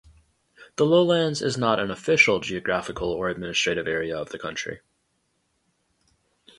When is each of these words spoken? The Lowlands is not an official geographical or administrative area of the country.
The 0.77 0.83
Lowlands 0.87 1.43
is 1.43 1.59
not 1.59 1.79
an 1.79 1.91
official 1.91 2.39
geographical 2.39 3.11
or 3.11 3.29
administrative 3.29 3.85
area 3.87 4.17
of 4.17 4.29
the 4.29 4.39
country. 4.39 4.79